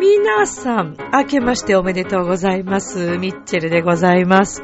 [0.00, 3.18] 皆さん、明けましておめでとうございます。
[3.18, 4.62] ミッチェルでございます。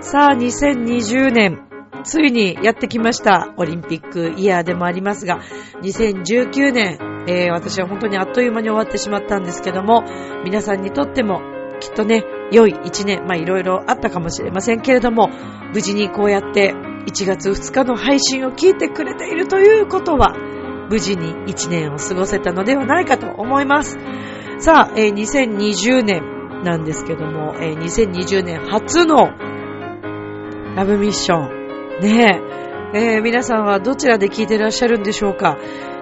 [0.00, 1.73] さあ、2020年、
[2.04, 3.52] ついにやってきました。
[3.56, 5.40] オリンピックイヤーでもありますが、
[5.82, 10.04] 2019年、えー私は本当にあっという間に終わってしまったんですけども、
[10.44, 11.40] 皆さんにとっても、
[11.80, 12.22] きっとね、
[12.52, 15.30] 良い一年、まあいろいろあったかもしれませんけれども、
[15.72, 16.74] 無事にこうやって
[17.06, 20.34] 1月2日の配信を聞いてくれているということは、
[20.90, 23.98] 無事に1年を過ごせたのではないかと思います。
[24.58, 29.30] さあ、えー2020年なんですけども、えー2020年初の
[30.76, 31.63] ラブミッション。
[32.00, 32.40] ね。
[32.94, 35.58] え、ー皆さんはどちらで聞いてらっしゃるんでしょうか？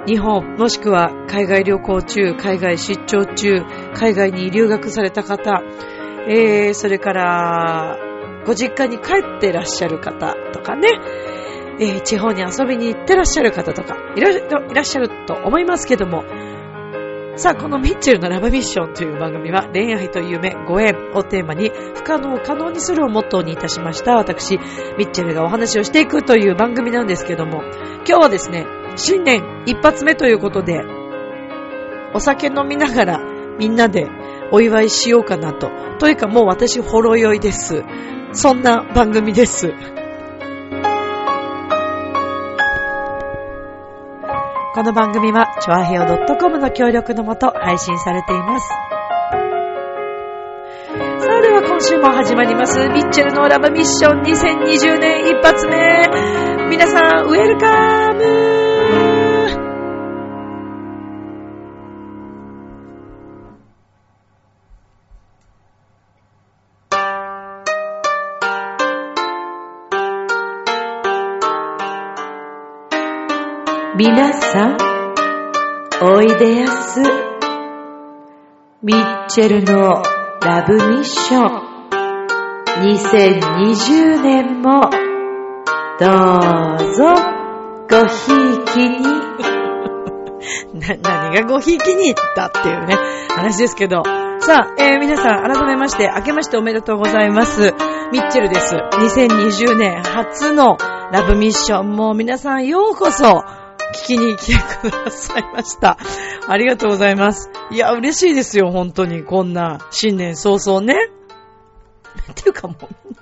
[0.07, 3.63] 日本、もしくは海外旅行中、海外出張中、
[3.95, 5.63] 海外に留学された方、
[6.29, 7.99] えー、それから、
[8.45, 10.89] ご実家に帰ってらっしゃる方とかね、
[11.81, 14.41] えー地方に遊びに行ってらっしゃる方とかいらい
[14.75, 16.25] らっしゃると思いますけども、
[17.35, 24.17] さあ、このミッチェルのラブミッションという番組は恋愛と夢、ご縁をテーマに不可能を可能にするをモットーにいたしました。
[24.17, 24.59] 私、
[24.99, 27.63] ミッチェルがお話をしていくという番組なんですけども、
[28.05, 28.67] 今日はですね、
[28.97, 30.83] 新年一発目ということで、
[32.13, 33.21] お酒飲みながら
[33.59, 34.07] みんなで
[34.51, 35.71] お祝いしようかなと。
[35.99, 37.83] というかもう私ほろ酔いです。
[38.33, 39.73] そんな番組です。
[44.75, 46.07] この番組は、チョアヘオ
[46.39, 48.69] .com の協力のもと配信されています。
[48.69, 48.75] さ
[51.31, 55.77] あでは今週も始まります、ミッチェルのラブミッション2020年一発目。
[56.71, 58.62] 皆さん、ウェルカム
[74.05, 74.77] 皆さん、
[76.03, 77.01] おいでやす。
[78.83, 80.03] ミッチェルの
[80.41, 81.47] ラブミッション。
[82.83, 84.91] 2020年も、
[86.01, 86.09] ど
[86.85, 87.15] うぞ、
[87.89, 89.07] ごひいきに。
[90.75, 92.97] な、何がごひいきにだっていうね、
[93.37, 94.03] 話ですけど。
[94.41, 97.73] さあ、えー、皆さん、改めまして、明けましておめでとうございます。
[98.11, 98.75] ミッチェルです。
[98.75, 100.77] 2020年初の
[101.13, 103.45] ラブミッションもう皆さんようこそ、
[103.93, 105.99] 聞きに来てくださいました。
[106.49, 107.51] ありがとうございます。
[107.71, 109.23] いや、嬉しいですよ、本当に。
[109.23, 110.95] こんな、新年早々ね。
[112.33, 113.15] っていうかもう、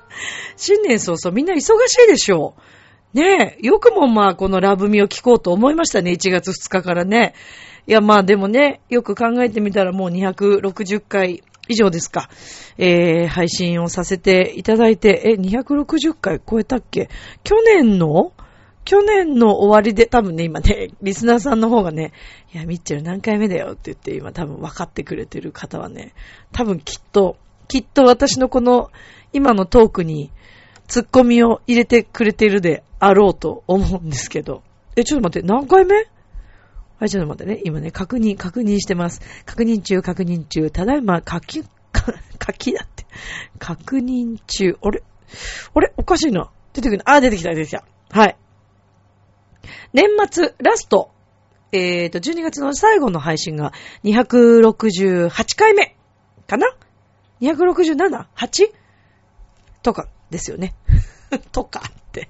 [0.56, 2.54] 新年早々みんな忙しいでしょ
[3.14, 3.18] う。
[3.18, 7.34] ねえ、よくもまあこのラブミを聞こうと思いましたね、1月2日からね。
[7.86, 12.28] いやまあでもね、よく考えてみたらもう260回以上ですか。
[12.78, 17.08] えー、配信をさせていただいて、え、260回超えたっけ？
[17.42, 18.32] 去年の
[18.90, 22.10] 去年の終わりで多分ね、今ね、リスナーさんの方がね、
[22.52, 26.12] いや、ミッチェル何回目だよって言って今多分分かってくれてる方はね、
[26.50, 27.36] 多分きっと、
[27.68, 28.90] きっと私のこの
[29.32, 30.32] 今のトークに
[30.88, 34.64] ツッコミを入れてくれてるであろうと思うんですけど。
[34.96, 35.94] え、ちょっと待って、何回目？
[36.98, 37.60] はい、ちょっと待ってね。
[37.64, 39.20] 今ね、確認、確認してます。
[39.46, 40.68] 確認中、確認中。
[40.72, 43.06] ただいま、書き、 書きだって。
[43.60, 44.76] 確認中。
[44.82, 45.04] あれ？
[45.74, 45.92] あれ？
[45.96, 46.50] おかしいな。
[46.72, 47.84] 出てくるあ、出てきた、出てきた。
[48.10, 48.36] はい。
[49.92, 51.10] 年末、ラスト。
[51.72, 53.72] えっ、と、12月の最後の配信が
[54.04, 55.96] 268回目
[56.46, 56.66] かな
[57.40, 58.72] ?267?8?
[59.82, 60.74] とかですよね。
[61.52, 62.28] とかって。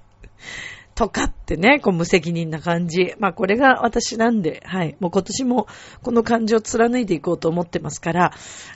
[0.94, 3.14] とかってね、こう無責任な感じ。
[3.18, 4.96] まあこれが私なんで、はい。
[5.00, 5.66] もう今年も
[6.02, 8.32] この感じを貫いていこうと思ってますから、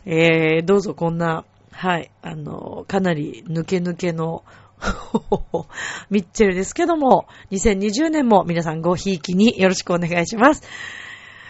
[0.06, 4.44] えー、どうぞこんな、はい、あの、かなり抜け抜けの、
[6.10, 10.62] ミッチェルですけども、2020年も皆さんごひいきによろしくお願いします。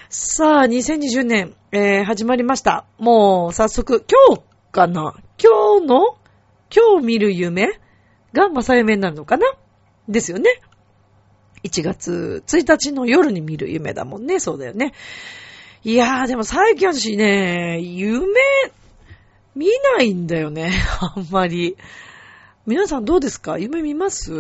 [0.09, 2.85] さあ、2020年、えー、始まりました。
[2.99, 5.15] もう早速、今日かな？
[5.43, 6.17] 今日の
[6.75, 7.81] 今日見る夢？
[8.33, 9.47] が正夢になるのかな？
[10.09, 10.61] ですよね。
[11.65, 14.39] 1月1日の夜に見る夢だもんね。
[14.39, 14.93] そうだよね。
[15.83, 18.27] いやー、でも最近私ね、夢、
[19.55, 19.67] 見
[19.97, 20.73] ないんだよね。
[21.01, 21.77] あんまり。
[22.67, 23.59] 皆さんどうですか？
[23.59, 24.33] 夢見ます？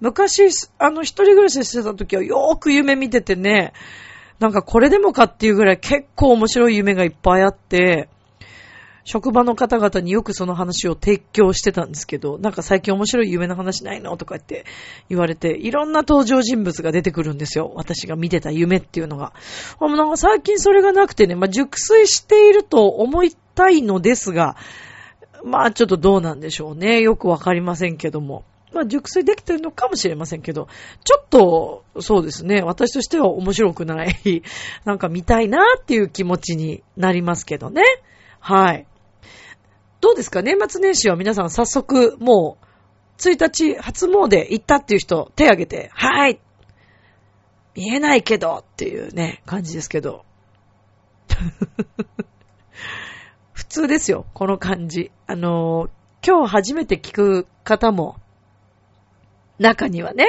[0.00, 3.74] 昔、あの、一人暮らししてた時はよーく夢見ててね、
[4.38, 8.08] なんかこれでもかっていうぐらい結構面白い夢がいっぱいあって、
[9.04, 14.16] 職場の方々によくその話を提供してたんですけど、なんか最近面白い夢の話ないの？
[14.16, 14.64] とかって
[15.10, 17.70] 言われて、いろんな登場人物が出てくるんですよ。
[17.74, 19.34] 私が見てた夢っていうのが。
[19.78, 24.56] もうなんか最近それがなくてね、まあ、熟睡していると思いたいのですが、
[25.44, 27.00] まあちょっとどうなんでしょうね。
[27.00, 28.44] よくわかりませんけども。
[28.72, 30.66] まあ、熟睡できてるのかもしれませんけど、
[31.04, 34.42] ちょっと、そうですね、私としては面白くない、
[34.86, 37.82] なんか見たいなっていう気持ちになりますけどね。
[38.40, 38.86] はい。
[40.00, 46.40] どうですか年末年始は皆さん早速、もう、1日初詣行ったっていう人、手挙げて、はい
[47.74, 50.24] 見えないけどっていうね、感じですけど。
[53.72, 55.10] 普通ですよ、この感じ。
[55.26, 55.88] あの
[56.22, 58.16] 今日初めて聞く方も
[59.58, 60.26] 中にはね、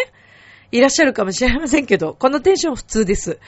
[0.73, 3.39] いらっしゃるかもしれませんけど、このテンション普通です。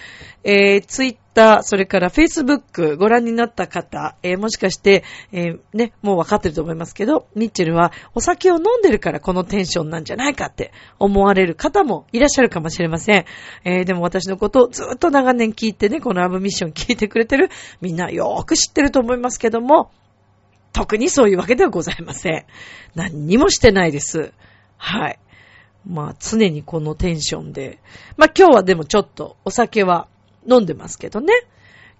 [0.44, 13.26] えー、ツイッター、それからフェイスブックご覧になった方、えー、もしかして、えー、ね、もうわかってると思いますけど、ミッチェルはお酒を飲んでるからこのテンションなんじゃないかって思われる方もいらっしゃるかもしれません。
[13.64, 17.50] えー、でも私のことをずっと長年聞いてね、このアブミッション聞いてくれてる、
[17.82, 19.90] みんなよーく知ってると思いますけども、
[20.74, 22.46] 特にそういうわけではございません。
[22.94, 24.32] 何にもしてないです。
[24.78, 25.20] はい。
[25.88, 27.80] まあ常にこのテンションで。
[28.18, 30.08] まあ今日はでもちょっとお酒は
[30.50, 31.34] 飲んでますけどね。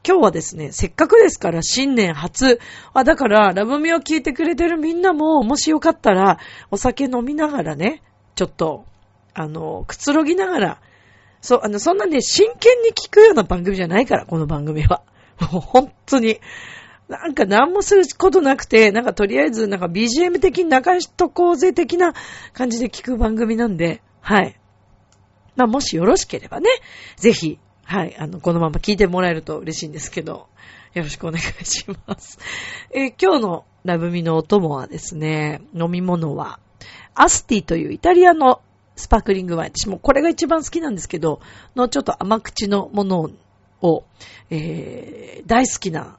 [0.08, 2.60] 今日はですね、せっかくですから新年初。
[2.94, 6.38] あ、だからラブミを聞いてくれてるみんなも、もしよかったら
[6.70, 8.04] お酒飲みながらね、
[8.36, 8.86] ちょっと、
[9.34, 10.82] あの、くつろぎながら、
[11.42, 15.02] そう、あの、そんなね、真剣に聞くような番組じゃないから、この番組は。
[15.52, 16.40] もう本当に。
[17.08, 22.14] なんか何もすることなくて、なんかとりあえずなんか BGM 的に流しとこうぜ的な
[22.54, 24.60] 感じで聞く番組なんで、はい。
[25.56, 26.70] まあもしよろしければね、
[27.18, 30.48] ぜひ、はい、あの、このまま聞いてもらえると嬉しいんですけど、
[30.96, 32.40] よろしくお願いします。
[32.92, 36.60] えー、今日のラブミのお供はですね、飲み物は、
[37.14, 38.62] アスティというイタリアの
[38.96, 39.72] スパークリングワイン。
[39.76, 41.40] 私もこれが一番好きなんですけど、
[41.76, 43.30] のちょっと甘口のもの
[43.82, 44.04] を、
[44.50, 46.18] えー、大好きな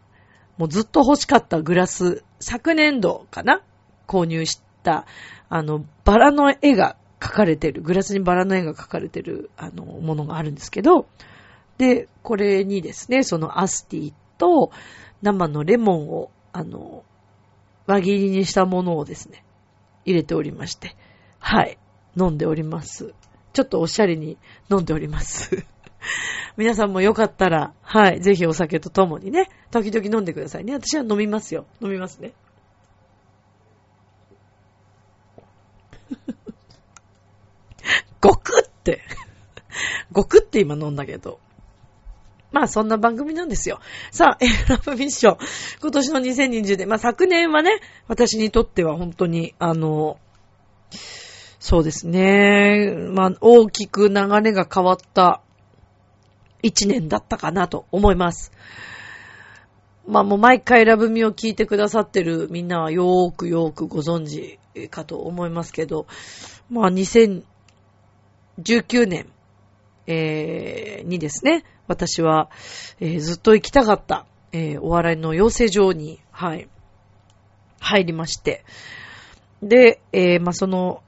[0.57, 3.63] もうずっと欲しかったグラス、昨年度かな？
[4.07, 5.07] 購入した、
[5.49, 11.07] あの、バラの絵が描かれてる、グラスにバラの絵が描かれてる、あの、ものがあるんですけど、
[11.77, 14.71] で、これにですね、そのアスティと
[15.23, 17.05] 生のレモンを、あの、
[17.87, 19.45] 輪切りにしたものをですね、
[20.05, 20.97] 入れておりまして、
[21.39, 21.79] はい、
[22.19, 23.13] 飲んでおります。
[23.53, 24.39] ちょっとおしゃれに
[24.71, 25.67] 飲んでおります。
[26.57, 30.75] 皆さんもよかったら、はい、ぜひお酒とともにね、時々飲んでくださいね。
[30.75, 31.67] 私は飲みますよ。
[31.81, 32.33] 飲みますね。
[38.21, 39.03] ごくって。
[40.13, 41.41] ごくって今飲んだけど。
[42.53, 43.81] まあそんな番組なんですよ。
[44.11, 45.39] さあ、えラブミッション。
[45.83, 46.89] 今年の2020年。
[46.89, 50.19] まあ昨年はね、私にとっては本当に、あの、
[51.59, 52.95] そうですね。
[53.13, 55.43] まあ大きく流れが変わった
[56.63, 58.53] 一年だったかなと思います。
[60.07, 64.59] まあもう毎回ラブミを聞いてくださってるみんなはよーくよーくご存知
[64.89, 66.07] かと思いますけど、
[66.71, 67.45] まあ2019
[69.07, 69.27] 年、
[70.07, 72.51] えー、にですね、私は、
[73.01, 76.69] えー、ずっと行きたかった、えー、お笑いの養成所に、はい、
[77.81, 78.65] 入りまして、
[79.63, 81.03] で、えー、まあその、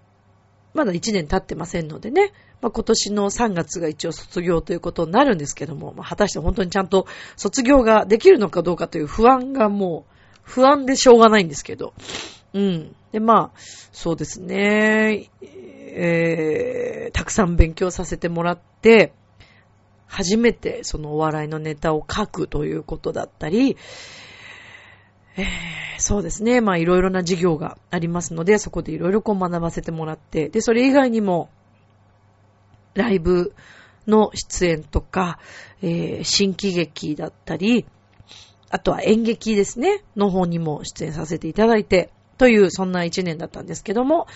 [0.75, 7.07] まだ1年経ってませんのでね、まあ、今年の3月が一応卒業ということになるんですけども、まあ、果たして本当にちゃんと
[7.37, 11.93] 卒業ができるのかどうかという不安がもう、不安でしょうがないんですけど。
[12.55, 12.97] うん。
[13.13, 13.59] で、まあ、
[13.93, 15.31] そうですね。
[15.43, 19.13] えー、たくさん勉強させてもらって、
[20.07, 23.77] 初めてそのお笑いのネタを書くということだったり、
[25.39, 26.61] えー、そうですね。
[26.61, 31.49] まあいろいろな授業がありますので、そこでいろいろこう学ばせてもらって、で、それ以外にも、
[32.95, 33.55] ライブ
[34.09, 35.39] の出演とか、
[35.81, 37.87] えー、新喜劇だったり、
[38.71, 44.27] あとは演劇ですね、の方にも出演させていただいて、という、そんな一年だったんですけども、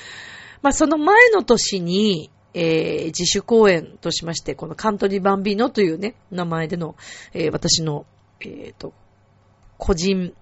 [0.63, 6.97] まあ、その前の年に、えー、自主公演としまして、このカントリーバンビーノというね、名前での、
[7.33, 8.07] えー、私の、
[8.41, 8.93] えっ、ー、と、
[9.79, 10.35] 個人、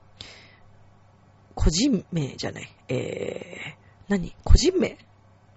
[1.55, 4.35] 個人名じゃない、えー、何？
[4.45, 4.97] 個人名？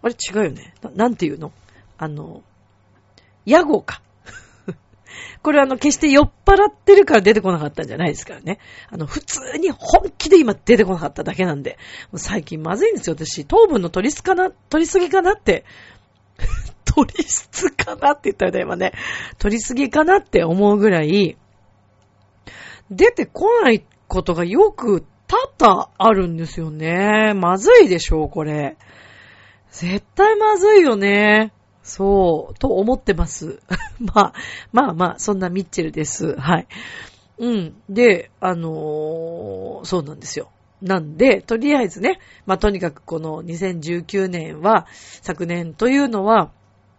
[0.02, 0.92] あれ違うよねな。
[0.92, 1.52] なんていうの？
[1.98, 2.44] あの、
[3.46, 4.02] 屋号か。
[5.42, 8.60] これあの、決して酔っ払ってるから出てこなかったんじゃないですからね。
[8.90, 11.78] あの、普通に本気で今出てこなかっただけなんで。
[12.12, 13.46] もう最近まずいんですよ、私。
[13.46, 15.66] 糖分の取りすかな、取りすぎかなって。
[16.86, 18.94] 取りすぎかなって言ったら今ね。
[19.38, 21.38] 取りすぎかなって思うぐらい、
[22.92, 27.34] 出てこないことがよく々あるんですよね。
[27.36, 28.78] まずいでしょう、これ。
[29.72, 31.54] 絶対まずいよね。
[31.84, 33.60] そう、と思ってます。
[34.00, 34.34] まあ、
[34.72, 36.36] まあまあ、そんなミッチェルです。
[36.40, 36.68] はい。
[37.40, 37.74] うん。
[37.90, 40.50] で、あのー、そうなんですよ。
[40.82, 44.88] なんで、とりあえずね、まあとにかくこの2019年は、
[45.22, 46.52] 昨年というのは、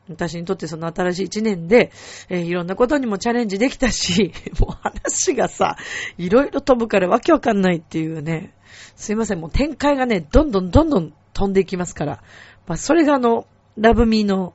[0.09, 1.91] 私にとってその新しい一年で、
[2.29, 5.77] えー、いろんなことにもチャレンジできたし、 もう話がさ、
[6.19, 8.55] いろいろ飛ぶからわけわかんないっていうね、
[8.97, 12.23] すいません、もう展開がね、どんどんどんどん飛んでいきますから、
[12.67, 13.47] まあそれがあの、
[13.77, 14.55] ラブミーの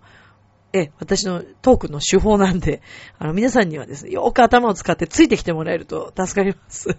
[0.71, 2.81] え、私のトークの手法なんで、
[3.17, 6.89] あの、皆さんにはですね、よく頭を使ってついてきてもらえると助かります。
[6.91, 6.95] っ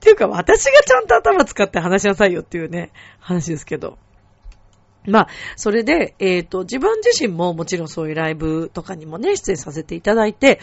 [0.00, 3.98] ていうか、私がちゃんと頭使って話しなさいよっていうね、話ですけど。
[5.06, 10.60] まあ、それで、えっ、ー、と、自分自身ももちろんそういうライブとかにもね、出演させていただいて、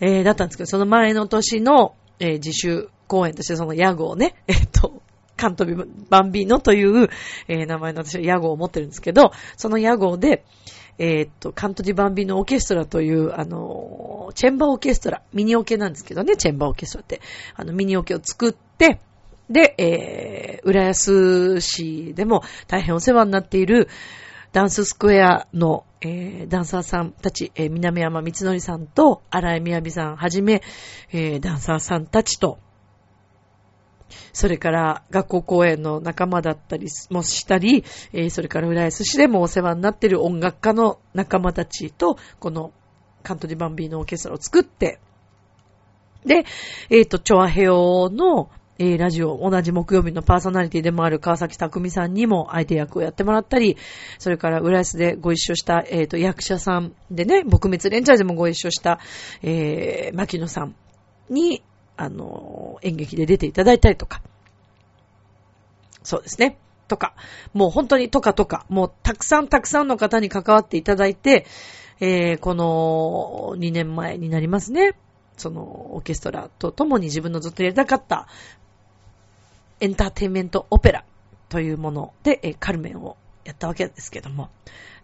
[0.00, 5.02] えー、だったんですけど、その前の年の、えー、自主公演としてその屋号をね、 えっ、ー、と、
[5.36, 5.74] カントビ
[6.08, 7.08] バンビーノという、
[7.48, 10.44] え、名前の私は屋号を持ってるんですけど、その屋号で、
[10.98, 17.20] え、っと、カントディバンビのオーケストラという、あの、チェンバーオーケストラ、ミニオケなんですけどね、チェンバーオーケストラって、
[17.56, 19.00] あの、ミニオケを作って、
[19.52, 23.88] で、えー、浦安市でも大変お世話になっている
[24.52, 30.62] ダンススクエアの、えー、ダンサーさんたち、えー、南山光則さんと荒井みやびさんはじめ、
[31.12, 32.58] えー、ダンサーさんたちと、
[34.32, 42.72] それから学校公演の仲間だったりもしたり、えー、それから浦安市でもお世話になっている音楽家の仲間たちと、この
[43.22, 45.00] カントリーバンビーのオーケストラを作って、
[46.24, 46.44] で、
[46.90, 53.76] えっ、ー、と、チョアヘオの、えー、ラジオ、同じ木曜日のパーソナリティでもある川崎匠さんにも相手役をやってもらったり、
[54.18, 58.98] それから浦安でご一緒した、えっ、ー、と、役者さんでね、撲滅連チャーでもご一緒した、
[59.42, 60.74] えー、牧野さん
[61.28, 61.62] に、
[61.96, 64.22] あの、演劇で出ていただいたりとか。
[66.02, 66.58] そうですね。
[66.88, 67.14] とか。
[67.52, 68.64] もう本当にとかとか。
[68.68, 71.46] もうたくさんたくさんの方に関わっていただいて、
[72.00, 74.94] えー、この2年前になりますね。
[75.36, 75.62] その
[75.94, 78.28] オーケストラと共に自分のずっとやりたかった
[79.82, 81.04] エンターテインメントオペラ
[81.48, 84.48] というもので、えー、カルメンをやったわけですけども。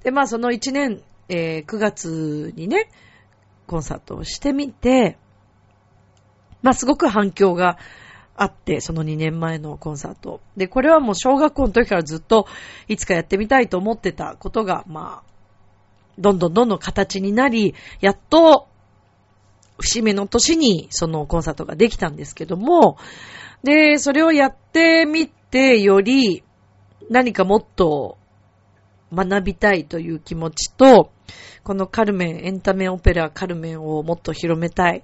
[0.04, 2.88] で、まあその1年、えー、9月にね、
[3.66, 5.18] コンサートをしてみて、
[6.62, 7.76] まあ、すごく反響が
[8.36, 10.40] あって、その2年前のコンサート。
[10.56, 12.46] で、これはもう小学校の時からずっと
[12.86, 15.30] いつかやってみたいと思ってたことが、まあ、
[16.18, 18.67] どんどんどんどん形になり、やっと、
[19.78, 22.98] 節目の年にそのコンサートができたんですけども、
[23.62, 26.42] で、それをやってみてより、
[27.10, 28.18] 何かもっと
[29.12, 31.10] 学びたいという気持ちと、
[31.64, 35.02] このカルメン、エンタメオペラカルメンをもっと広めたい。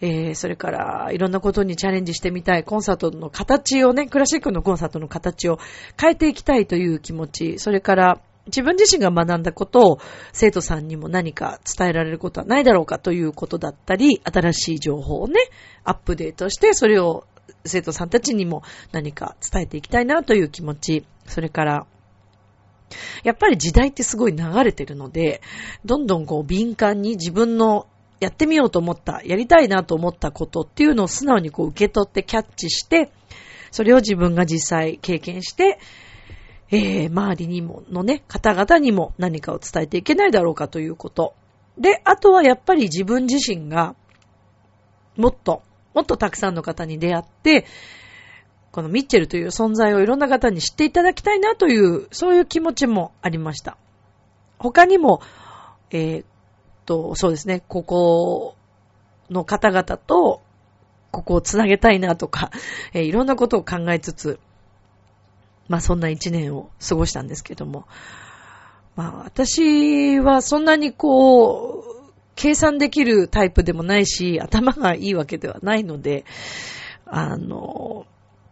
[0.00, 2.64] えー、それからいろんなことにチャレンジしてみたい。
[2.64, 5.58] コンサートの形をね、クラシックのコンサートの形を
[6.00, 7.58] 変えていきたいという気持ち。
[7.58, 8.20] それから
[8.50, 9.98] 自分自身が学んだことを
[10.32, 15.34] 生徒さんにも何か伝えられることはないだろうかということだったり、新しい情報をね、
[15.84, 17.26] アップデートして、それを
[17.64, 21.04] 生徒さんたちにも何か伝えていきたいなという気持ち。
[21.26, 21.86] それから、
[23.22, 25.40] やっぱり時代ってすごい流れてるので、
[25.84, 27.86] どんどんこう敏感に自分の
[28.18, 33.10] やってみようと思った、やりたいなと思ったことっていうのを素直にこう受け取ってキャッチして、
[33.70, 35.78] それを自分が実際経験して、
[36.72, 41.34] えー、周りにも、のね、方々にも何かを伝えていけないだろうかということ。
[41.78, 43.96] で、あとはやっぱり自分自身が、
[45.16, 45.62] もっと、
[45.94, 47.66] もっとたくさんの方に出会って、
[48.70, 53.76] このミッチェルという存在をいろんな方に知っていただきたいなという、そういう気持ちもありました。
[54.58, 55.20] 他にも、
[55.90, 56.26] えー、っ
[56.86, 58.54] と、そうですね、ここ
[59.28, 60.42] の方々と、
[61.10, 62.52] ここをつなげたいなとか、
[62.92, 64.38] えー、いろんなことを考えつつ、
[65.70, 67.86] まあそんな一年を過ごしたんですけども、
[68.96, 76.24] まあ私はそんなにこう、計算できるタイプでもないし、頭がいいわけではないので、
[77.06, 78.04] あの、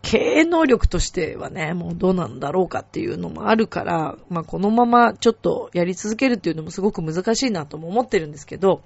[0.03, 8.83] 経営能力としてはね、もうどうなんだろうかっていうのもあるから、まあこのままちょっとやり続けるっていうのもすごく難しいなとも思ってるんですけど、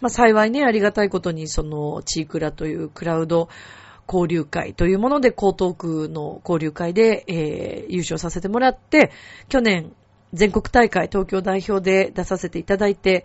[0.00, 3.48] まあ幸いね、ありがたいことにそのチークラというクラウド
[4.06, 9.10] 交流会というもので江東区の交流会で、えー、優勝させてもらって、
[9.48, 9.92] 去年
[10.32, 13.24] 全国大会東京代表で出させていただいて、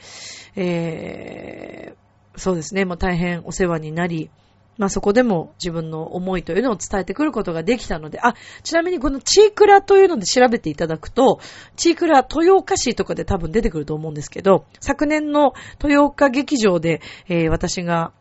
[0.56, 4.30] えー、そうですね、もう大変お世話になり、
[4.78, 8.34] まあそこでも自分の思いというのを伝えてくることができたので、あ、
[8.64, 11.42] ちなみにこのチークラというので調べていただくと、
[11.76, 18.14] チークラ豊岡市とかで多分出てくると思うんですけど、昨年の豊岡劇場で、えー、私が、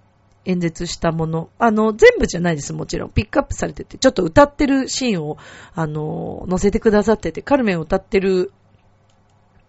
[0.48, 3.10] 演説したもの、あの、全部じゃないです、もちろん。
[3.10, 5.36] ピックアップされてて、ちょっと歌ってるシーンを、
[5.74, 8.50] あの、載せてくださってて、カルメンを歌ってる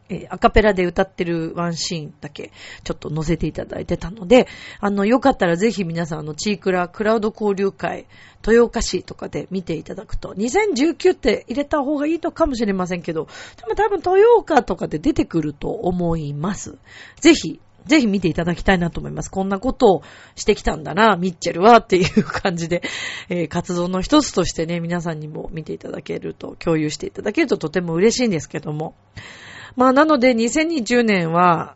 [0.10, 2.52] えー、アカペラで歌ってるワンシーンだけ
[2.84, 4.48] ちょっと載せていただいてたので、
[4.80, 8.08] あの、よかったらぜひ皆さん、あの、チークラクラウド交流会、
[8.46, 16.78] 豊岡市とかで見ていただくと、2019って入れた方がいいのかもしれませんけど、でも多分豊岡とかで出てくると思います。
[17.20, 17.60] ぜひ、
[17.90, 19.32] ぜひ見ていただきたいなと思います。
[19.32, 20.04] こんなことを
[20.36, 22.84] してきたんだな、ミッチェルはっていう感じで、
[23.30, 28.94] えー、活動の一つとしてね、皆さんにも見ていただけると、共有していただけるととても嬉しいんですけども。
[29.76, 31.76] まあなので2020年は、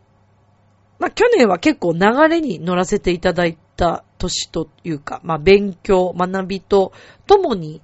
[1.00, 6.92] まあ去年は結構流れに乗らせていただいた年というか、まあ勉強、学びと
[7.26, 7.80] ともに、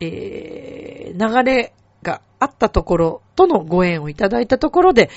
[0.00, 5.10] えー、流れがあったところとのご縁をいただいたところで、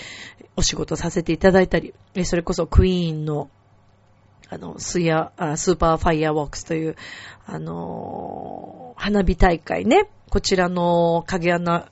[0.55, 1.93] お仕事させていただいたり、
[2.23, 3.49] それこそクイーンの、
[4.49, 6.95] あの、スヤ、スーパーファイアウォークスという、
[7.45, 11.89] あのー、花火大会ね、こちらの影穴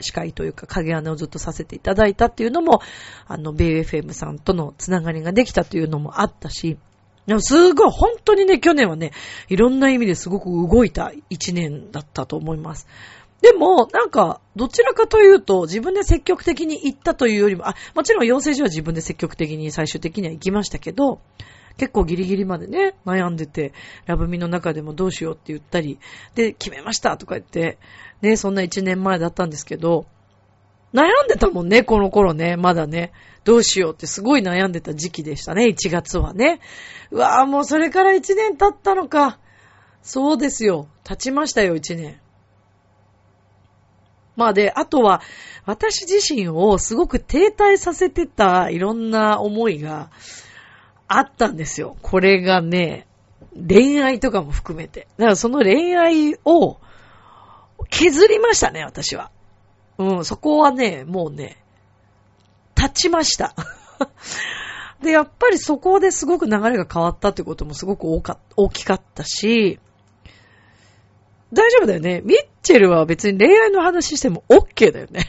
[0.00, 2.80] 司会というか影穴をずっとさせていただいたっていうのも、
[3.26, 6.78] あの、ベイ FM さんとのつながりができたというのもあったし、
[7.26, 9.12] でもすごい、本当にね、去年はね、
[9.48, 12.86] いろんな意味ですごく動いた一年だったと思います。
[13.42, 21.20] でも、なんか、どちらかというと、自分で積極的に行ったというよりも、あ、もちろん養成所は自分で積極的に最終的には行きましたけど、
[21.78, 23.72] 結構ギリギリまでね、悩んでて、
[24.04, 25.98] ラブミの中でもどうしようって言ったり、
[26.34, 27.78] で、決めましたとか言って、
[28.20, 30.04] ね、そんな一年前だったんですけど、
[30.92, 33.12] 悩んでたもんね、この頃ね、まだね。
[33.44, 36.60] どうしようってすごい悩んでた時期でしたね、1月はね。
[37.10, 39.38] うわぁ、もうそれから1年経ったのか。
[40.02, 40.88] そうですよ。
[41.04, 42.20] 経ちましたよ、1年。
[44.40, 45.20] まあで、あとは、
[45.66, 50.10] 私自身をすごく停滞させてたいろんな思いが
[51.08, 51.98] あったんですよ。
[52.00, 53.06] これがね、
[53.54, 55.08] 恋愛とかも含めて。
[55.18, 56.78] だからその恋愛を、
[57.90, 59.30] 削りましたね、私は。
[59.98, 61.62] うん、そこはね、もうね、
[62.74, 63.54] 立ちました。
[65.04, 69.80] で、やっぱりそこですごく流れが変わったってこともすごく大か大きかったし、
[71.52, 72.22] 大丈夫だよね。
[72.24, 75.22] ミッチェルは別に恋愛の話しても OK だよね。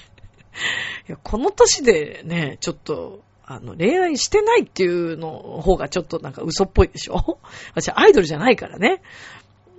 [1.08, 7.40] いや、この年でね、ちょっと、あの、恋愛してないっていうの方がちょっとなんか嘘っぽいでしょ？
[7.74, 9.02] 私アイドルじゃないからね。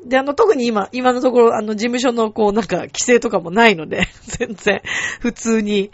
[0.04, 4.82] で、あの、特に今、今のところ、あの、事務所の、こう、なんか、規制とかもないので、 全然、
[5.20, 5.92] 普通に、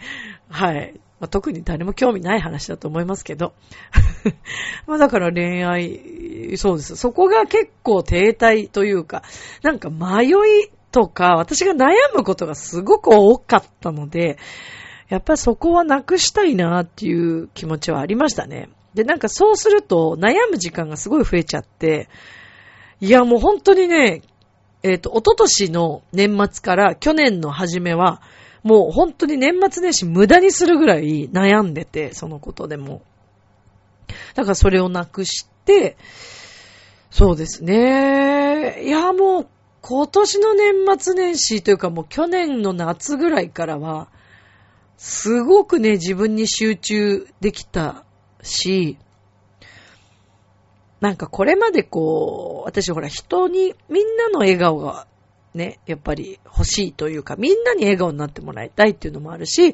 [0.49, 0.99] はい。
[1.19, 3.53] まあ、特に誰も興味ない話だと思いますけど。
[4.87, 6.95] まあ、だから恋愛、そうです。
[6.95, 9.23] そこが結構停滞というか、
[9.61, 10.33] なんか迷い
[10.91, 14.37] とか、私が悩むことがすごく多かったので、
[15.09, 18.69] やっぱりそこはなくしたいなっていう気持ちはありましたね。
[18.93, 22.09] で、なんかそうすると悩む時間がすごい増えちゃって、
[23.01, 24.21] いや、もう本当にね、
[24.83, 28.21] えっ、ー、と、一昨年の年末から去年の初めは、
[28.63, 33.01] もう本当に年末年始無駄にするぐらい悩んでて、そのことでも。
[34.35, 35.97] だからそれをなくして、
[37.09, 38.83] そうですね。
[38.83, 39.47] いや、もう
[39.81, 44.09] 今年の年末年始というかもう去年の夏ぐらいからは、
[44.97, 48.03] すごくね、自分に集中できた
[48.41, 48.97] し、
[50.99, 55.07] なんかこれまでこう、私ほら人に、みんなの笑顔が
[55.53, 59.73] ね、やっぱり欲しいというか、みんなに笑顔になってもらいたいっていうのもあるし、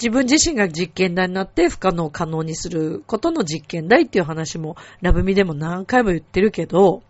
[0.00, 7.02] 自分自身が実験台になって不可能を可能にすることの実験台っていう話も、ラブミでも何回も言ってるけど、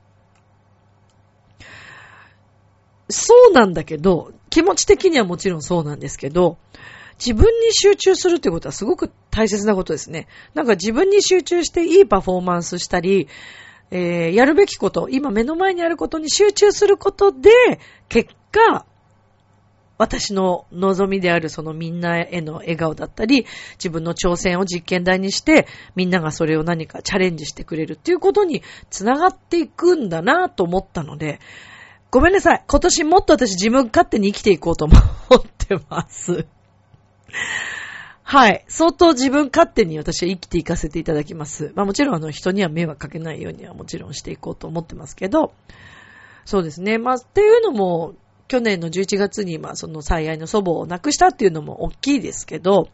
[3.11, 6.57] そうなんだけど、気持ち的にはもちろんそうなんですけど、
[7.18, 10.29] 自分に集中するってことはすごく大切なことですね。
[10.55, 13.29] なんか自分に集中していいパフォーマンスしたり、
[13.90, 17.51] えー、やるべきこと、今目の前にあることに集中することで、
[18.09, 18.85] 結果、
[19.98, 31.40] 私の望みであるそのみんなへの笑顔だったり、自分の挑戦を実験台にして、みんながそれを何かチャレンジしてくれるっていうことにつながっていくんだなと思ったので、
[32.11, 32.64] ごめんなさい。
[32.66, 36.46] 今年もっと私自分勝手に生きていこうと思ってます。
[38.31, 38.62] はい。
[38.69, 41.73] 相当自分勝手に私は生きていかせていただきます。
[41.75, 45.55] まあもちろんあの人には迷惑かけないようにはもちろんしていこうと思ってますけど、
[46.45, 46.99] そうですね。
[46.99, 52.91] まあっていうのも、去年の11月にまあその最愛の祖母を亡くしたっていうのも大きいですけど、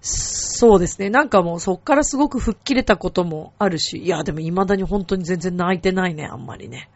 [0.00, 1.08] そうですね。
[1.08, 6.90] なんかもうそっからすごく吹っ切れたこともあるし、いやでも未だに本当に全然泣いてないね、あんまりね。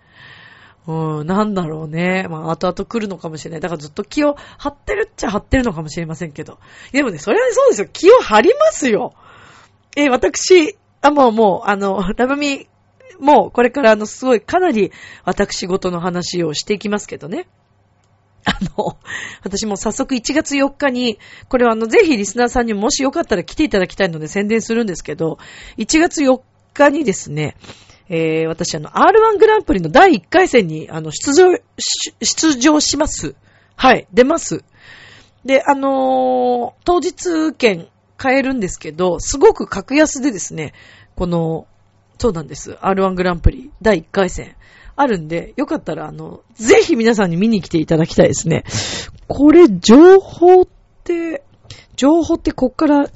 [0.87, 2.27] うん、なんだろうね。
[2.29, 3.61] まあ、後々来るのかもしれない。
[3.61, 6.59] だからずっと気を張ってるっちゃ張ってるのかもしれませんけど。
[6.93, 7.89] でもね、それはそうですよ。
[7.93, 9.15] 気を張りますよ。
[9.97, 12.69] え、私、あ、もうもう、あの、ラブミ
[13.21, 14.91] もうこれからあの、すごいかなり
[15.25, 17.47] 私事の話をしていきますけどね。
[18.45, 18.97] あの、
[19.45, 25.39] 私も早速1月4日に、これはあの、ぜひリスナーさんにもしよかったら来ていただきたいので宣伝するんですけど、
[25.77, 26.41] 1月4
[26.73, 27.57] 日にですね、
[28.13, 31.57] えー、私あの、R1 グランプリの第1回戦に、あの、出場、
[32.21, 33.37] 出場します。
[33.77, 34.65] はい、出ます。
[35.45, 40.75] で、あのー、当日券買えるんですけど、すごく格安でですね、
[41.15, 41.69] この、
[42.19, 42.73] そうなんです。
[42.73, 44.57] R1 グランプリ第1回戦
[44.97, 48.65] あるんで、よかったら、あの、ぜひ皆さんに見に来ていただきたいですね。
[49.29, 50.67] これ、情報っ
[51.05, 51.45] て、
[51.95, 53.09] 情報ってこっから、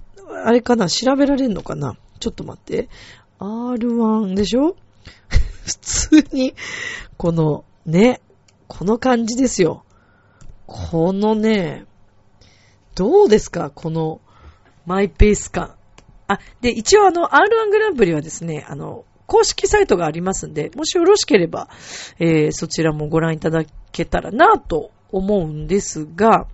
[0.44, 1.96] あれかな、調べられるのかな？
[2.20, 2.88] ちょっと待って。
[3.40, 4.76] R1 でしょ？
[5.64, 6.54] 普通に、
[7.16, 8.20] この、ね、
[8.68, 9.84] この感じですよ。
[10.66, 11.84] このね、
[12.94, 13.70] どうですか？
[13.70, 14.20] この、
[14.86, 15.74] マイペース感。
[16.28, 21.68] あ、で、一応あの、R1 グランプリはですね、あの、公式サイトがありますんで、もしよろしければ、
[22.18, 26.46] えー、そちらもご覧いただけたらなと思うんですが、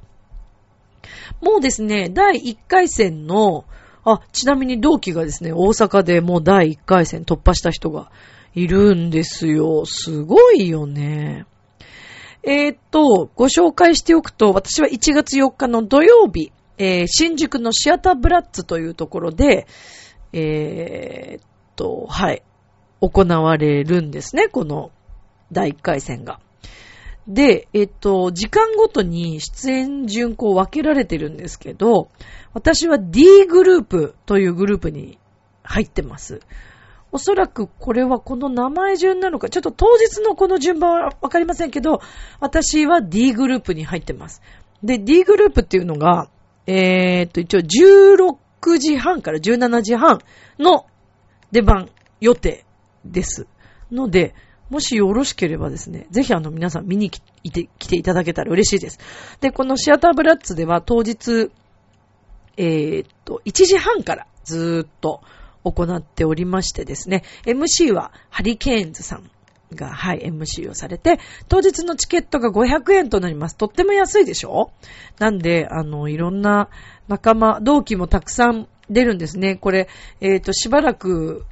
[1.41, 3.65] もうですね、第1回戦の、
[4.05, 8.11] あ、ちなみに同期がですね、大阪でもう第1回戦突破した人が
[8.55, 9.85] いるんですよ。
[9.87, 11.47] すごいよね。
[12.43, 19.67] えー、っと、ご紹介しておくと、私は1月4日の土曜日、えー、新宿のシアターブラッツというところで、
[20.33, 21.45] えー、っ
[21.77, 22.43] と、はい、
[23.01, 24.91] 行われるんですね、この
[25.53, 26.41] 第1回戦が。
[27.29, 32.09] で、えっと、時間ごとに出演順こう分けられてるんですけど、
[32.55, 35.19] 私は D グループというグループに
[35.63, 36.41] 入ってます。
[37.13, 42.01] おそらくこれはこの名前順なのか、ちょっと当日のこの順番はわかりませんけど、
[42.39, 44.43] 私は D グループに入ってます。
[44.83, 46.29] で、D グループっていうのが、
[46.67, 50.21] えー、っと、一応16時半から17時半
[50.59, 50.87] の
[51.51, 52.65] 出番予定
[53.05, 53.47] です。
[53.91, 54.35] ので、
[54.69, 57.21] もしよろしければですね、ぜひあの皆さん見に来
[57.51, 59.01] て来ていただけたら嬉しいです。
[59.41, 61.51] で、このシアターブラッツでは当日、
[62.57, 65.23] えー、っと、1時半からずーっと
[65.65, 69.31] 行っておりましてですね、MC はハリケーンズさん
[69.75, 71.19] が、はい、MC をされて、
[71.49, 73.57] 当日のチケットが500円となります。
[73.57, 74.73] とっても安いでしょ？
[75.19, 76.69] なんで、あの、いろんな
[77.09, 79.57] 仲間、同期もたくさん出るんですね。
[79.57, 79.89] これ、
[80.21, 81.45] えっ、ー、と、しばらく、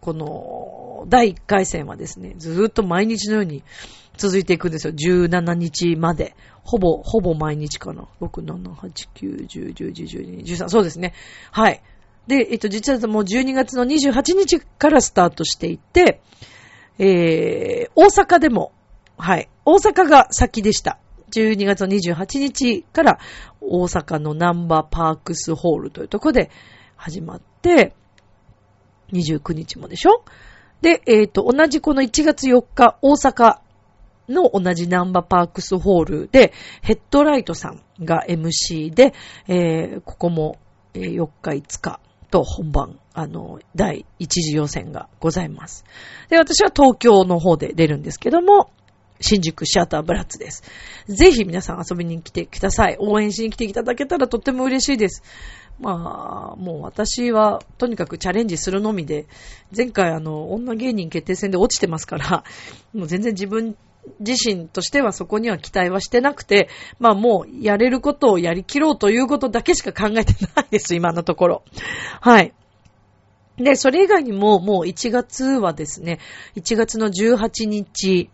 [0.00, 3.62] この、第1回戦はですね、ずーっと毎日のように
[4.16, 4.92] 続いていくんですよ。
[4.92, 6.34] 17日まで。
[6.62, 8.08] ほぼ、ほぼ毎日かな。
[8.20, 10.68] 6、7、8、9、10、11、12、13。
[10.68, 11.14] そうですね。
[11.50, 11.82] はい。
[12.26, 16.20] で、えっと、実はもう12月の28日からスタートしていて、
[16.98, 18.72] えー、大阪でも、
[19.18, 20.98] はい、大阪が先でした。
[21.32, 23.18] 12月の28日から
[23.60, 26.50] 大阪のナンバーパークスホールというところで
[26.96, 27.94] 始まって、
[29.12, 30.24] 29日もでしょ？
[30.80, 33.58] で、えっ、ー、と、同じこの1月4日、大阪
[34.28, 39.12] の同じナンバーパークスホールで、ヘッドライトさんが MC で、
[39.48, 40.58] えー、ここも
[40.94, 42.00] 4日5日
[42.34, 45.84] と本番、あの、第一次予選がございます。
[46.30, 48.72] で、私は東京の方で出るんですけども、
[49.20, 50.64] 新宿シアターブラッツです。
[51.06, 52.96] ぜひ皆さん遊びに来てください。
[52.98, 55.22] 応援しに来ていただけたらとっても嬉しいです。
[55.78, 59.26] まあ、もう私はとにかくチャレンジするのみで、
[59.74, 62.42] 前回あの、女芸人決定戦で落ちてますから、
[62.92, 63.76] もう全然自分
[64.20, 71.62] 自身としてはそこには期待はしてなくて、まあもうやれることをやりきろうということだけしか考えてないです、 今のところ。
[72.20, 72.52] はい。
[73.56, 76.18] で、それ以外にももう1月はですね、
[76.56, 78.30] 1月の18日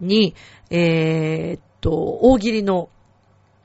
[0.00, 0.34] に、
[0.70, 2.88] えー、っと、大喜利の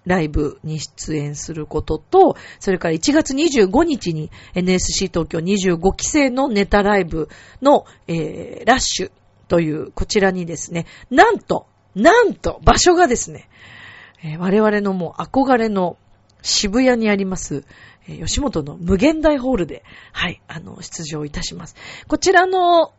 [0.06, 7.30] ライブに出演することと、それから1月25日に NSC 東京25期生のネタライブ
[7.62, 9.12] の、えー、ラッシュ
[9.52, 13.50] という、こちらにですね、なんと、なんと、場所がですね、
[14.24, 15.98] えー、我々のもう憧れの
[16.42, 17.66] 渋谷にあります、
[18.08, 19.84] 吉本の無限大ホールで、
[20.14, 21.76] はい、あの、出場いたします。
[22.08, 22.94] こちらの、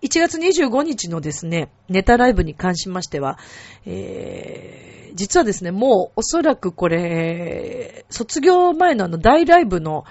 [0.00, 3.38] 1月25日のですね、ネタライブに関しましては、
[3.84, 10.06] えー、実はですね、もうおそらくこれ、卒業前のあの大ライブの、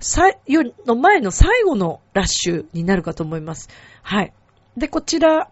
[0.00, 3.68] さよの前の最後のラッシュになるかと思います。
[4.02, 4.32] はい。
[4.76, 5.50] で、こちら、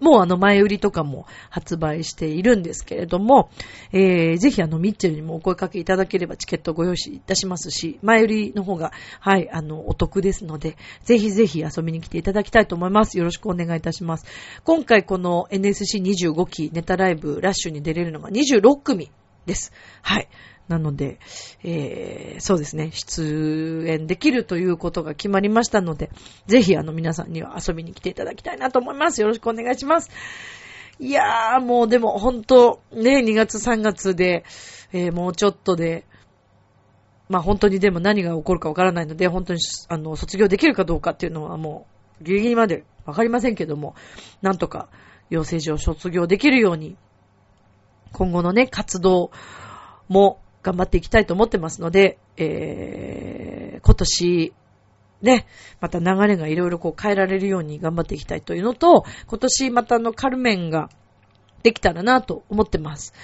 [0.00, 3.50] もうあの前売りとかも発売しているんですけれども、
[3.92, 13.18] えー、ぜひあのミッチェルにもお声かけいただければチケットご用意いたしますし、前売りの方が、はい、あの、お得ですので、ぜひぜひ遊びに来ていただきたいと思います。
[13.18, 14.26] よろしくお願いいたします。
[14.64, 19.10] 今回この NSC25 期ネタライブラッシュに出れるのが26組
[19.46, 19.72] です。
[20.02, 20.28] はい。
[20.68, 21.18] なので、
[21.62, 26.10] えー、そうですね、出演できるということが決まりましたので、
[26.46, 29.20] ぜひあの皆さんには遊びに来ていただきたいなと思います。
[29.20, 30.10] よろしくお願いします。
[30.98, 34.44] いやー、もうでも本当ね、2月3月で、
[34.92, 36.04] えー、もうちょっとで、
[37.28, 41.86] まあ本当にでも何が起こるかわからないので、本当にあの卒業できるかどうかっていうのはも
[42.20, 43.94] うギリギリまでわかりませんけども、
[44.42, 44.88] なんとか
[45.28, 46.96] 養成所を卒業できるように、
[48.12, 49.30] 今後のね、活動
[50.08, 54.52] も頑張っていきたいと思ってますので、えー、今年、
[55.22, 55.46] ね、
[55.80, 60.90] また流れがいろいろこう変えられるように頑張っていきたいというのと、今年またのカルメンが
[61.62, 63.14] できたらなと思ってます。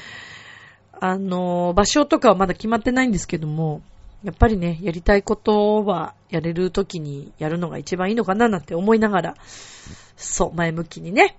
[0.93, 3.83] あの、場所とかはまだ決まってないんですけども、
[4.23, 9.35] やっぱりね、やりたいことはやれる時にやるのが一番いいのかななんて思いながら、
[10.15, 11.37] そう、前向きにね。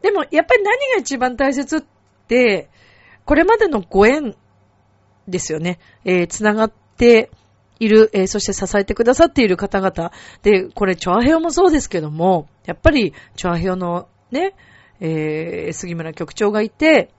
[0.00, 1.80] でも、やっぱり何が一番大切っ
[2.26, 2.70] て、
[3.26, 4.34] これまでのご縁
[5.28, 5.78] ですよね。
[6.04, 7.30] えー、つながって
[7.78, 10.12] いる、えー、そして支えてくださっている方々。
[10.42, 14.54] で、これ、チョアヘオもそうですけども、やっぱり、チョアヘオのね、
[15.00, 17.10] えー、杉村局長がいて、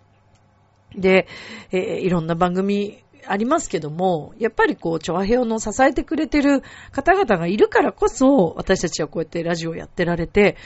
[0.95, 1.27] で、
[1.71, 6.61] えー、いろんな番組ありますけども、やっぱりこう、チョアヘオの支えてくれてる
[6.91, 10.57] 方々がいるからこそ、私たちはこうやってラジオやってられて、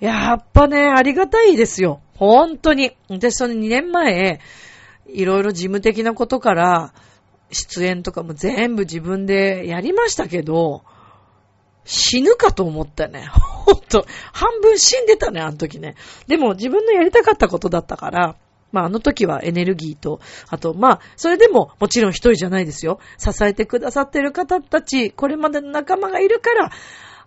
[0.00, 2.00] やっぱね、ありがたいですよ。
[2.16, 2.92] 本当に。
[3.08, 4.40] 私その2年前、
[5.06, 6.92] いろいろ事務的なことから、
[7.50, 10.82] 出演とかも全部自分でやりましたけど、
[11.84, 13.26] 死ぬかと思ったね。
[13.30, 14.06] ほんと。
[14.32, 15.96] 半分死んでたね、あの時ね。
[16.26, 18.36] でも自分のやりたかったことだったから、
[18.72, 22.98] まああの時はエネルギーと、あとまあ、それでももちろん一人じゃないですよ。
[23.18, 26.70] 支えてくださってる方たち、これまでの仲間がいるから、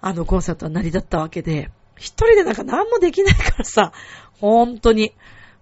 [0.01, 3.93] あのコンサートは成り立ったわけで、一人でなんか何もできないからさ、
[4.39, 5.13] 本当に。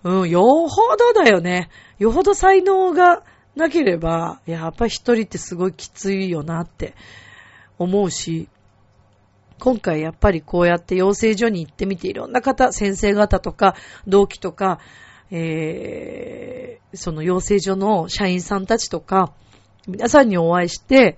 [0.05, 1.67] うん、よほどだよね。
[1.97, 3.23] よほど才能が
[3.55, 6.93] なければ、やっぱ一人ってすごいきついよなって
[7.79, 8.47] 思うし、
[9.59, 14.79] 今回やっぱりこうやって養成所に行ってみていろんな方、先生方とか、同期とか、
[15.31, 19.33] えー、その養成所の社員さんたちとか、
[19.87, 21.17] 皆さんにお会いして、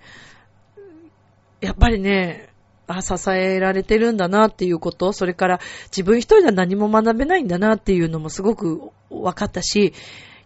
[1.59, 2.46] やっぱりね、
[2.87, 9.93] あ、支えられてるんだなっていうこと、それから自分一人では何も学べないんだなっていうのもすごく分かったし、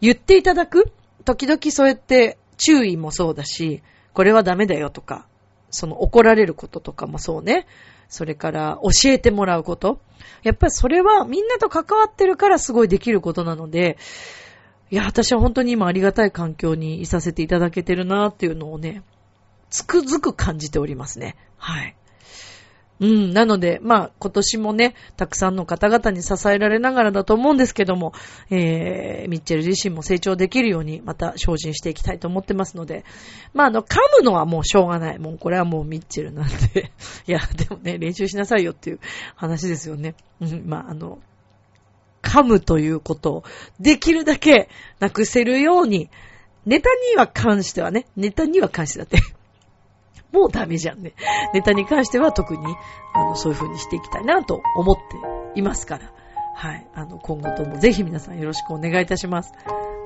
[0.01, 0.91] 言っていただく
[1.23, 5.27] 時々そうやって注意もそうだし、これはダメだよとか、
[5.69, 7.67] その怒られることとかもそうね。
[8.09, 9.99] それから教えてもらうこと。
[10.43, 13.97] やっぱりそれはみんなと関わってるからすごいできることなので、
[14.89, 19.03] いや、私は本当に今ありがたい環境にいさせていただけてるなっていうのをね、
[19.69, 21.37] つくづく感じておりますね。
[21.57, 21.95] はい。
[23.01, 23.33] うん。
[23.33, 28.13] なので、まあ、今年もね、たくさんの方々に支えられながらだと思うんですけども、
[28.51, 33.03] えー、ミッチェル自身も成長できるように、また精進していきたいと思ってますので、
[33.55, 35.17] まあ、あの、噛むのはもうしょうがない。
[35.17, 36.91] もう、これはもうミッチェルなんで
[37.27, 38.99] いや、でもね、練習しなさいよっていう
[39.35, 40.13] 話ですよね。
[40.39, 41.17] うん、まあ、あの、
[42.21, 43.43] 噛むということを、
[43.79, 46.11] できるだけなくせるように、
[46.67, 49.17] ネタには関してはね、ネタには関してだって
[50.31, 51.13] もうダメじゃんね。
[51.53, 52.65] ネタに関しては特に、
[53.13, 56.11] あの、そういう風にしていきたいなと思っていますから。
[56.55, 56.85] はい。
[56.93, 59.53] あの、今後ともぜひ皆さんよろしくお願いいたします。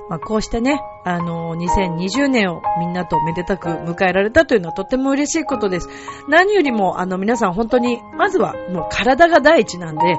[0.08, 5.88] まあ、こうしてね、あの、2020年をみんなとめでたく迎えられたというのはとっても嬉しいことです。
[6.28, 10.16] 何よりも、あの、皆さん本当に、まずはもう体が第一なんで、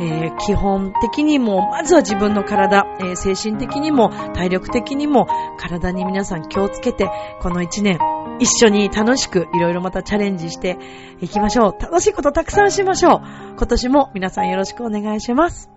[0.00, 5.26] えー、基本的にも、まずは自分の体、えー、精神的にも、体力的にも、
[5.58, 7.08] 体に皆さん気をつけて、
[7.40, 7.98] この一年、
[8.40, 10.78] 一緒に楽しくいろいろまたチャレンジして
[11.20, 11.80] いきましょう。
[11.80, 13.20] 楽しいことたくさんしましょう。
[13.56, 15.70] 今年も皆さんよろしくお願いします。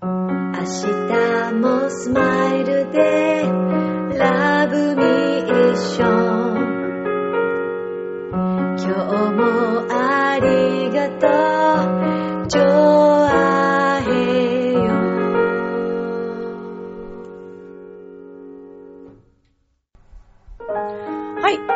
[0.00, 0.08] 明
[0.64, 3.42] 日もスマイルで
[4.18, 6.38] ラブミーション
[8.76, 9.42] 今日も
[9.90, 10.27] あ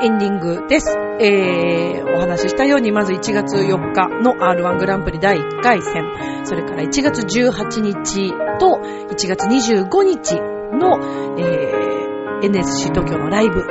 [0.02, 0.98] エンディングです。
[1.20, 6.02] えー、お話ししたように、まず1月4日の R1 グランプリ第1回戦、
[6.44, 10.40] それから1月18日と1月25日
[10.76, 10.98] の、
[11.38, 13.64] えー、NSC 東京のライブ、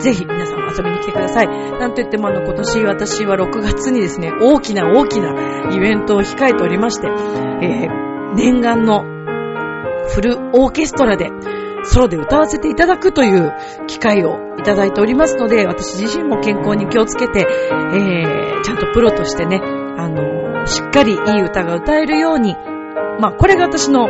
[0.00, 1.46] ぜひ皆さん遊びに来てください。
[1.46, 9.04] なんといってもあの今年私は6月にですね、大きな大きなイベントを控えておりまして、えー、念願の
[10.08, 11.28] フルオーケストラで
[11.86, 13.52] ソロで歌わせていただくという
[13.86, 22.54] 機会をいただいておりますので、私自身も健康に気をつけて、えー、ちゃんとプロとしてね、あのー、しっかりいい歌が歌えるように、
[23.20, 24.08] まあ、これが私の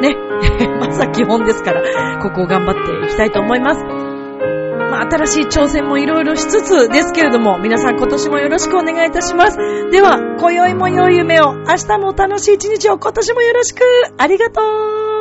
[0.00, 0.14] ね、
[0.80, 3.84] まずは基本ですから、ここを頑張っていきたいと思います。
[3.84, 9.58] まあ、新しい挑戦もいろいろしつつですけれども、皆さん今年もよろしくお願いいたします。
[9.90, 13.82] では、今宵も良い夢を、明日も楽しい一日を今年もよろしく、
[14.16, 15.17] ありがとう